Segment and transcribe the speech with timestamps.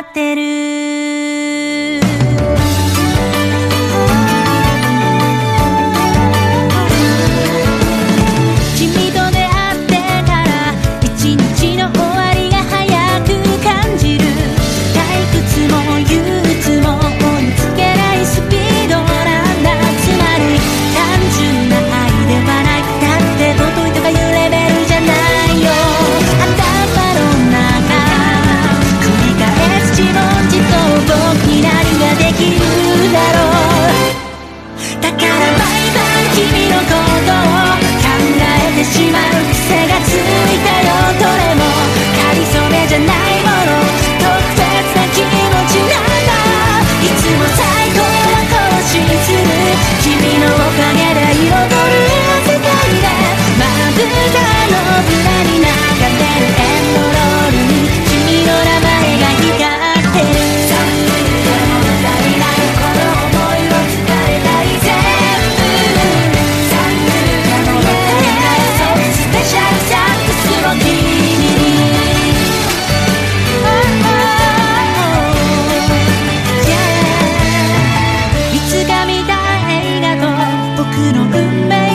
[0.00, 0.57] ってる
[80.98, 81.87] 黒く目